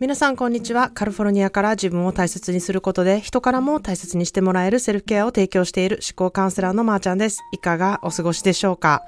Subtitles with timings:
[0.00, 0.88] 皆さんこんにちは。
[0.88, 7.40] カリフォルニアから自分を大切にすることで人からも大切にしてもらえるセルフケアを提供している思考カウンセラーのまーちゃんです。
[7.52, 9.02] いかがお過ごしでしょうか？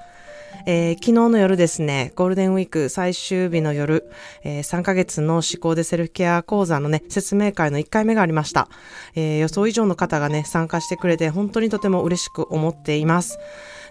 [0.67, 4.07] えー、昨日の夜ですね、ゴールデンウィーク最終日の夜、
[4.43, 8.69] えー、3ヶ月の思考でセルフケア講座のね、説明会の1回目がありました。
[9.15, 13.39] えー、予想以上の方がね、参加してくれて本当にとても嬉しく思っています。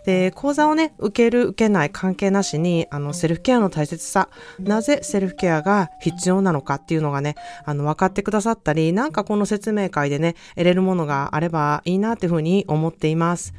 [0.05, 4.28] で、講座をね、受ける、受けない関係なしに、あの、セルフケアの大切さ、
[4.59, 13.55] なぜセルフケアが必要なのかっていうのがね、あの、分かってくださったり、なんかこの説明会でね、得れるものがあればいいなっていうふうに思っています。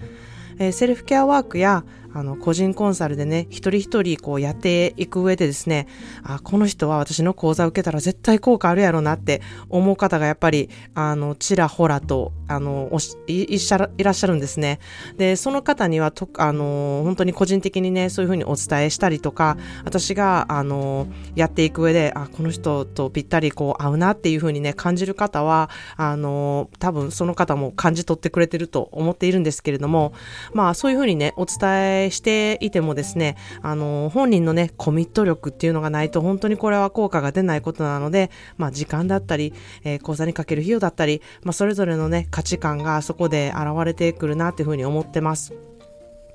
[0.60, 1.84] えー、セルフケアワークや
[2.14, 5.88] あの、個人コンサルでね、一人一人こうやっていく上でですね、
[6.24, 14.80] あ、この人は私の講座受けたら絶対効果あるやろうなって思う方がやっぱり、あの、ちらほらと、あの、おしいしゃいらっしゃるんですね。
[15.18, 30.14] で、その方にはと、あの、本当に個人的にね、そういうふうにお伝えしたりとか、私が、あの、やっていく上で、あ、この人とぴったりこう合うなっていうふうにね、感じる方は、あの、多分その方も感じ取ってくれてると思っているんですけれども、
[30.54, 45.54] まあそういうふうにね、お伝えしていてもですね、あの、本人のね、コミット力っていうのがないと本当にこれは効果が出ないことなので、まあ時間だったり、えー、講座にかける費用だったり、まあそれぞれのね、価値観がそこで現れてくるなっていうふうに思ってます。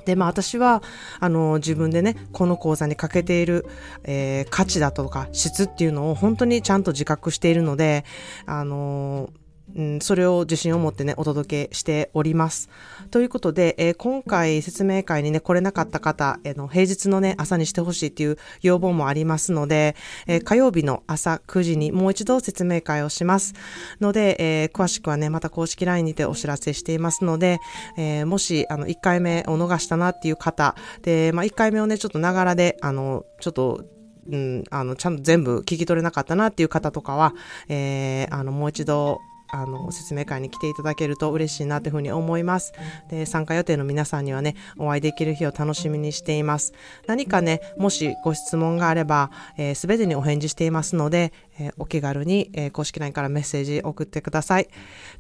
[0.05, 0.83] で、まあ私は、
[1.21, 3.67] あの、自分でね、この講座にかけている、
[4.05, 8.05] えー、価値だとか質っていうのを本当にちゃんと自覚しているので、
[8.47, 9.31] あの
[9.77, 12.69] うん、それを自信を持ってね、お届けしております。
[13.11, 19.97] ということで、えー、今回説明会にね、来れなかった方、えー、の平日のね、朝にしてほしいっていう要望もありますので、
[20.27, 23.55] えー、火曜日の朝9時にもう一度説明会をします。
[24.01, 27.61] ので、えー、詳しくはね、また公式 LINE にてお知らせしていますので、
[27.97, 33.85] えー、もし、あの、1回目を逃したなっていう方、で、まあ、1回目をね、ちょっとながらで、あの、ちょっと、
[34.31, 37.35] うん、あの、ちゃんと全部聞き取れなかったなっていう方とかは、
[37.69, 39.21] えー、あの、もう一度、
[39.51, 42.73] あの、説明会に来ていただけると嬉しいなというふうに思います。
[43.11, 46.73] で、参加予定の皆さんにはね、お会いできる日を楽しみにしています。
[47.07, 54.69] 何かね、もしご質問があれば、えー、全てにお返事していますので、えー、お気軽に、えー、公式 LINE からメッセージ送ってください。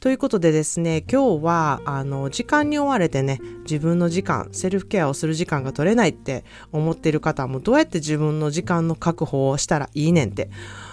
[0.00, 10.50] ということでですね、今日は、あの、時間に追われてね、自分の時間、セルフケアをする時間が取れないって思っている方も、どうやって自分の時間の確保をしたらいいねんって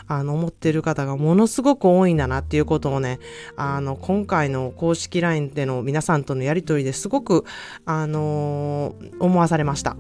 [0.08, 3.20] あの、思ってる方がものすごく多いんだなっていうことをね、
[3.56, 7.46] あの、今回の公式 LINE での皆さんとのやりとりですごく、
[7.86, 9.98] あのー、思わされました。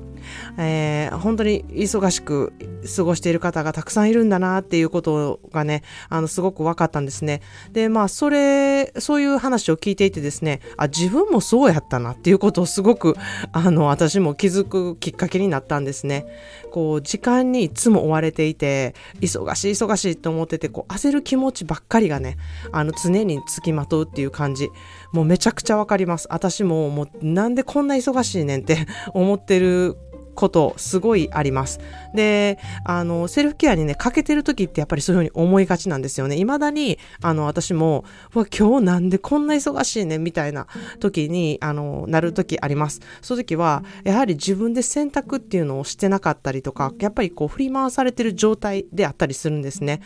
[0.57, 2.53] えー、本当に忙しく
[2.95, 7.41] 過ごしている方がたくさんいるんだなっていうことがね、あの、すごく分かったんですね。
[7.71, 13.15] で、まあ、それ、そういう話を聞いていてですね、あ、自分もそうやったなっていうことをすごく、
[13.51, 16.25] あの、私も気づくきっかけになったんですね。
[16.71, 22.37] こう、時間にいつも追われていて、忙しい忙しいしいと思ってて、こう、焦る気持ちばっかりがね、
[22.71, 24.69] あの、常につきまとうっていう感じ。
[25.11, 26.27] もうめちゃくちゃわかります。
[26.29, 29.97] 私も、もう、なんでこんな忙しいねんって思ってる
[30.35, 31.79] ことすごいあります。
[32.13, 36.35] で、あの、セルフケアにね、欠けてる時ってやっぱりそういうふうに思いがちなんですよね。
[36.37, 40.67] 未だに、あの、私も、わ、今日なんでこんな忙しいねみたいな
[40.99, 43.01] 時に、あの、なる時あります。
[43.21, 50.01] その時は、やはり自分で選択っていうのをしてなかったりとか、やっぱりこう振り回されてる状態であったりするんですね。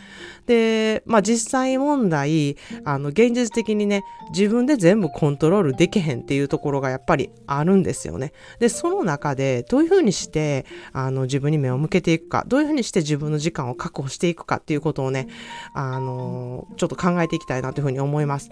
[0.46, 4.02] で、まあ実際問題、あの、現実的にね、
[4.32, 8.32] 自分で全部コントロールできへんっていうところがやっぱりあるんですよね。
[8.58, 15.28] で、その中で、どういうふうにして、あの、自分に目を向けていくか、どういうふうにして自分の時間を確保していくかっていうことをね、
[15.74, 18.50] あの、ちょっと考えていきたいなというふうに思います。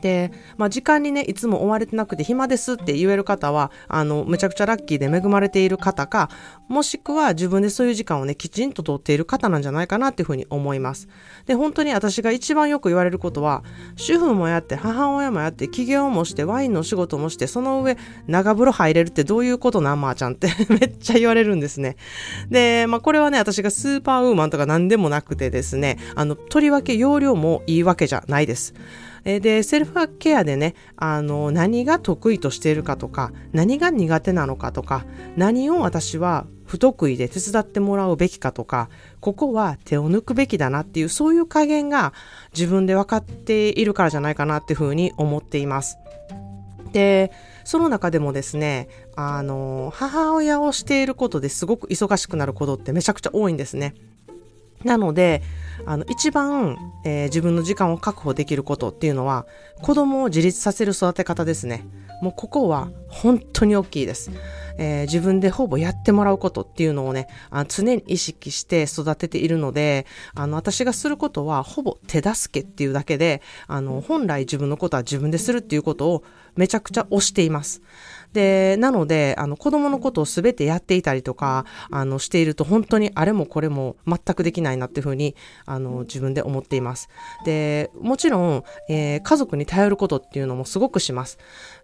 [0.00, 6.30] で、まあ、時間にね、いつも追われてなくて暇ですって言える方は、あの、むちゃくちゃラッキーで恵まれている方か、
[6.68, 11.08] もしくは自分でそういう時間をね、きちんととっている方なんじゃないかなっていうふうに思います。
[11.46, 13.62] で、本当に私が一番よく言われることは、
[13.96, 17.96] 主婦もやって、母親もやって、起業もして、ワインの仕事もして、その上、
[18.26, 21.96] 長風呂入れるってどういうことなんまーちゃんって めっちゃ言われるんですね。
[22.50, 28.74] で、まあ、これはね、私がスーパーウーマンとか何でもなくてですね、あの、とりわけ容量もいいわけじゃないです。
[29.30, 35.04] えで、セルフケアでね、あの、何が得意としているかとか、何が苦手なのかとか、
[35.36, 38.88] 何を私は不得意で手伝ってもらうべきかとか、
[39.20, 42.14] ここは手を抜くべきだなっていう、そういう加減が
[42.54, 45.98] 自分で分かっているからじゃないかなっていうふうに思っています。
[46.92, 47.30] で、
[47.64, 53.92] その中でもですね、あの、母親をしていることですごく忙しくなることってめちゃくちゃ多いんですね。
[54.84, 55.42] なので、
[55.86, 59.46] あの、一番、えー、自分の時間を確保できることっていうのは、
[59.82, 61.84] 子供を自立させる育て方ですね。
[62.20, 64.30] もうここは本当に大きいです。
[64.76, 76.24] えー、自分でほぼやってもらうことっていうのをね、あ常に意識して育てているので、あの、私がすることはほぼ手助けっていうだけで、あの、本来自分のことは自分でするっていうことを
[76.56, 77.82] めちゃくちゃ推しています。
[78.32, 85.34] で、なので、あの、子供のことを全てやっていたりとか、あの、していると本当にあれもこれも全くできないなっていうふうに、
[85.66, 87.08] あの、自分で思っています。
[87.44, 91.38] で、もちろん、えー、家族に頼ることっていうのもすごくします。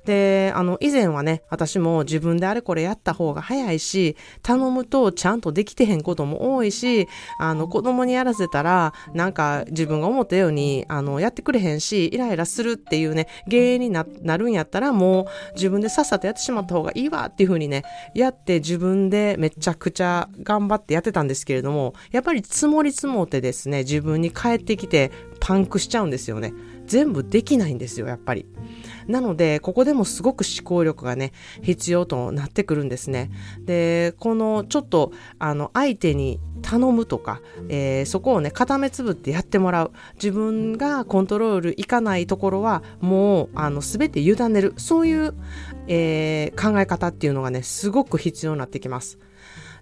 [0.04, 7.08] で、あの、以前はね、私も自分であれこれやった方が早いし、頼むとちゃんとできてへんことも多いし、
[7.38, 14.04] あの、子供にやらせたら、なんか自分が思ったように、あの、やってくれへんし、イライラするっていうね、原因にな
[14.36, 17.84] るんやったら、もう自分でさっさとやってしまった方がいいわっていう風にね、
[18.14, 25.10] やって自分でめちゃくちゃ頑張ってやってたんですけれども、やっぱり積もり積もってですね、自分に返ってきて
[25.40, 26.52] パンクしちゃうんですよね。
[26.86, 28.46] 全部できないんですよ、やっぱり。
[29.08, 33.30] なので、ここでもすごく思考力がね、必要となってくるんですね。
[33.60, 39.92] で、このちょっと、あの、相手に頼むとか、えー、そこをね、固めつぶってやってもらう。
[40.14, 44.74] 自分がコントロールいかないところは、もう、あの、すべて委ねる。
[44.76, 45.34] そういう、
[45.86, 49.18] えー、考え方っていうのがね、すごく必要になってきます。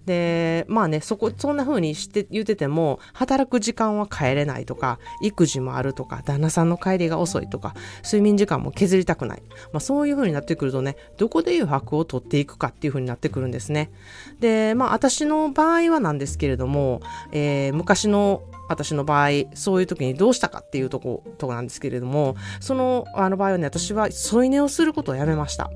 [0.05, 7.73] で、まあね、そこ、そんな風にして言ってても、働く時間は帰れないとか、育児もあるとか、旦那さんの帰りが遅いとか、
[8.03, 9.43] 睡眠時間も削りたくない。
[9.71, 13.91] まあそういう風になってくるとね、どこで余白を取っていくかっていう風になってくるんですね。
[14.39, 17.01] で、まあ私の場合はなんですけれども、
[17.31, 25.69] えー、昔の私の場合、そういう時にどうしたかっていうとこ、とこなんですけれども、その、あの場合はね、私は添い寝をすることをやめました。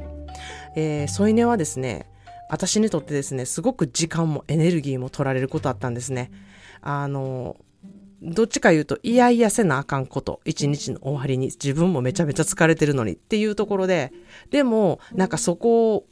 [0.75, 2.09] えー、添い寝はですね、
[2.49, 6.31] 私にとってですね、すごく時間もエネルギーも取られることあったんですね。
[6.81, 7.57] あの、
[8.21, 14.11] どっちか言うと、いやいやせなあかんこと、一日の終わりに自分もめちゃめちゃ疲れてるのにっていうところで、
[14.49, 16.05] でも、なんかそこ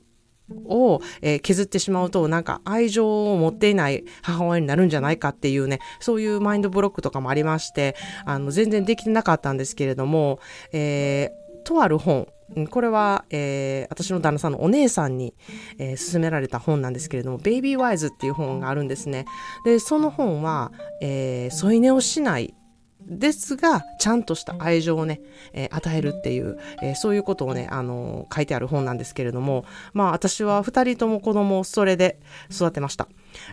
[0.65, 1.01] を、
[1.41, 7.95] 削ってしまうと、なんか愛情を持っていない母親になるんじゃないかっていうね、そういうマインドブロックとかもありまして、
[8.25, 10.39] あの、全然できてなかったんですけれども、
[10.71, 12.27] えー、とある本、
[12.69, 15.33] これは、えー、私の旦那さんのお姉さんに、
[15.79, 19.25] えー、勧められた本なんですけれども、ベイビーワイズっていう本があるんですね。
[19.65, 20.71] で、その本は、
[21.01, 22.53] えー、添い寝をしない
[23.01, 25.21] ですが、ちゃんとした愛情をね、
[25.53, 32.19] えー、与えるっていう、えー、そういうことをね、あのー、書いてある本なんですけれども、まあ私は二人とも子供をそれで
[32.51, 33.07] 育てました。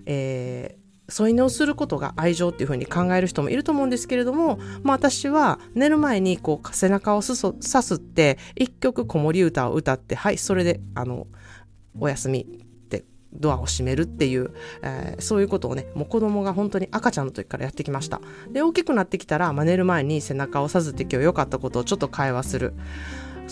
[0.06, 0.76] え
[1.12, 11.26] 添い寝をすることが愛情っていう風に考える人もいると思うんですけれども、まあ私は寝る前にこう背中をすそさすって一曲子守歌を歌って、はい、それであの、
[12.00, 18.22] おやすみってドアを閉めるっていう、えー、そういうことをね、もう子供が本当に赤ちゃんの時からやってきました。
[18.50, 22.72] で、大きくなってきたら、まあ、寝る前に背中をさずって今日良かったことをちょっと会話する。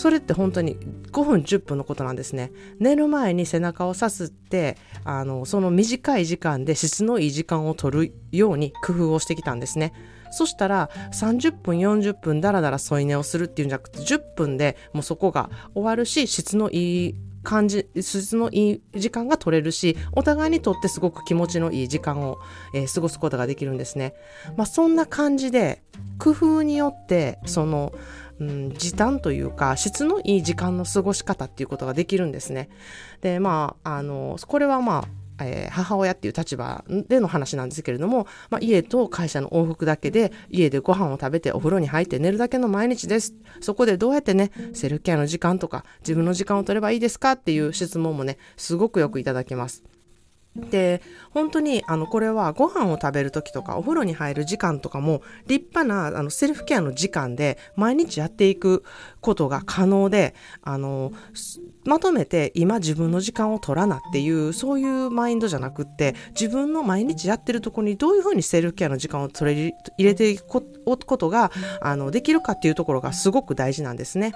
[0.01, 0.79] それって本当に
[1.13, 9.93] 5分10分のことなんですね寝る前に背中をさすってあのその短い時間で質のいい時間を取るように工夫をしてきたんですね
[10.31, 22.39] そしたら30分40分ダラダラ添い寝をするっていうんじゃなくて10分でもうそこが終わるし質のいい感じ、質のいい時間が取れるし、お互いにとってすごく気持ちのいい時間を、
[22.75, 24.15] えー、過ごすことができるんですね。
[24.59, 25.83] まあそんな感じで、
[26.19, 27.95] 工夫によって、その、
[28.41, 32.71] うん、時短というか、質のいい時間の過ごし方っていうことができるんですね。
[33.21, 35.09] で、まあ、あの、これはまあ、
[35.45, 43.35] えー、母親っていう立場での話なんですけれども、まあ、家と会社の往復だけで、家でご飯を食べてお風呂に入って寝るだけの毎日です。
[43.61, 49.83] そこでどうやってね、セルフケアの時間とか、自分の時間を取ればいいですかっていう質問もね、すごくよくいただきます。
[50.57, 58.83] で、本当に、あの、これはご飯を食べるときとか、お風呂に入る時間とかも、立派な、あの、セルフケアの時間で、毎日やっていく
[59.21, 61.13] ことが可能で、あの、
[61.85, 74.33] まとめて、今自分の時間を取らなっていう、そういうマインドじゃなくって、自分の毎日やってるとこにどういうふうにセルフケアの時間を取れ入れていくことが、あの、できるかっていうところがすごく大事なんですね。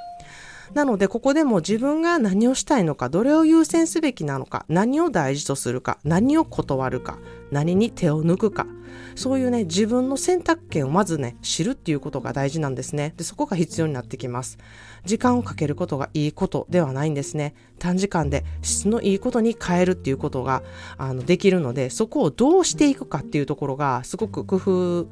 [0.72, 7.18] なので、ここでも自分が何をしたいのか、どれを優先すべきなのか、何を大事とするか、何を断るか、
[7.50, 8.66] 何に手を抜くか、
[9.14, 13.14] そういうね、自分の選択権をまずね、知るっていうことが大事なんですね。
[13.16, 14.58] で、そこが必要になってきます。
[15.04, 17.54] 時間をかけることがいいことではないんですね。
[17.78, 20.62] 短時間で質のいいことに変えるっていうことが、
[20.96, 25.08] あの、できるので、そこをどうしていくかっていうところが、すごく工夫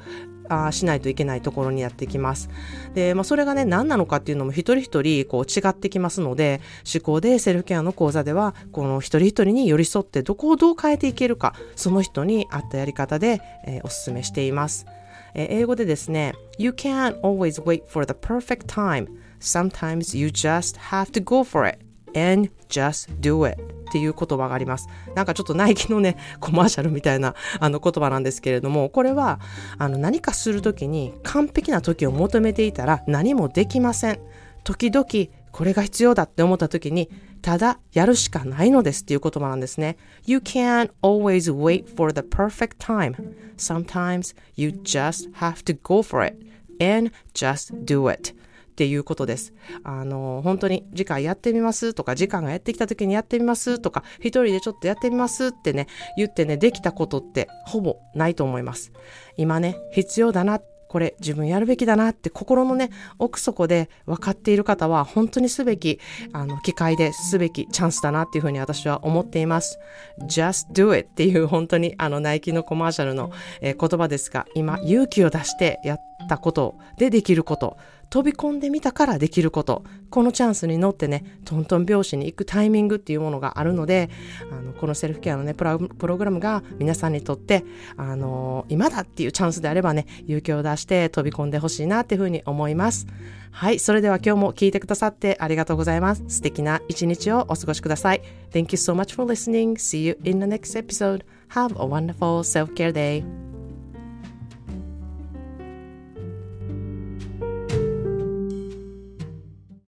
[0.52, 2.48] あしないといけないところにやってきます。
[2.94, 6.60] で、まあ、それがね、何なのかっていうのも一人一人こう違ってきますので、
[6.92, 14.86] 思考でセルフケアの講座では、この一人一人に寄り添ってどこをどう変えていけるか、その人に合ったやり方で、えー、お勧めしています。
[15.34, 19.08] えー、英語でですね、You can't always wait for the perfect time.
[19.40, 23.60] Sometimes you just have to go for it and just do it.
[23.60, 24.88] っていう言葉があります。
[25.14, 29.38] なんかちょっとナイキのね、コマーシャルみたいなあの言葉なんですけれども、これは
[29.76, 34.20] あの何かするときに完璧な時を求めていたら何もできません。
[34.64, 35.06] 時々
[35.50, 37.10] これが必要だって思った時に、
[37.42, 39.98] ただやるしかないのですっていう言葉なんですね。
[40.24, 43.34] You can't always wait for the perfect time.
[43.58, 46.38] Sometimes you just have to go for it
[46.80, 48.34] and just do it.
[48.82, 49.52] っていうことです。
[49.84, 55.86] あの、本当に次回やってみますとか、時間がやってきた時にやってみますとか、一人でちょっとやってみますってね、
[56.16, 58.90] 言ってね、できたことってほぼないと思います。
[59.36, 66.00] 今ね、必要だなこれ自分やるべきだなって心のね、奥底で分かっている方は本当にすべき、
[66.34, 69.78] あの、機会ですべきチャンスだなっていうふうに私は思っています。
[70.24, 73.30] just do it っていう本当にあの、ナイキのコマーシャルの、
[73.62, 77.78] えー、言葉ですが、今勇気を出してやったことでできること、
[78.12, 84.10] 飛び込んでみたからできること、このチャンスに乗ってね、トントン拍子に行くタイミングっていうものがあるので、
[84.50, 87.64] あのこのセルフケアのねプログラムが皆さんにとって、
[87.96, 93.06] あの今だっていうチャンスであればね、勇気を出して飛び込んでほしいなっていうふうに思います。
[93.50, 96.22] はい、それでは今日も聞いてくださってありがとうございます。
[96.28, 98.20] 素敵な一日をお過ごしください。
[98.50, 99.76] Thank you so much for listening.
[99.76, 101.24] See you in the next episode.
[101.48, 103.51] Have a wonderful self-care day.